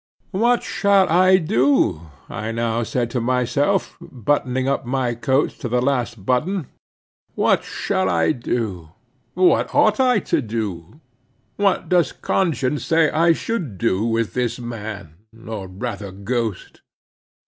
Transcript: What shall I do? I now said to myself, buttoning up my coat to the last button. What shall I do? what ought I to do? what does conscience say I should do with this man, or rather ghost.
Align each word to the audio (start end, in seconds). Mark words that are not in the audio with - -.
What 0.31 0.63
shall 0.63 1.07
I 1.09 1.37
do? 1.37 2.07
I 2.27 2.51
now 2.51 2.81
said 2.81 3.11
to 3.11 3.21
myself, 3.21 3.97
buttoning 4.01 4.67
up 4.67 4.83
my 4.83 5.13
coat 5.13 5.51
to 5.59 5.69
the 5.69 5.79
last 5.79 6.25
button. 6.25 6.65
What 7.35 7.63
shall 7.63 8.09
I 8.09 8.31
do? 8.31 8.93
what 9.35 9.75
ought 9.75 9.99
I 9.99 10.17
to 10.17 10.41
do? 10.41 10.99
what 11.55 11.87
does 11.87 12.13
conscience 12.13 12.83
say 12.83 13.11
I 13.11 13.33
should 13.33 13.77
do 13.77 14.03
with 14.03 14.33
this 14.33 14.57
man, 14.57 15.17
or 15.47 15.67
rather 15.67 16.11
ghost. 16.11 16.81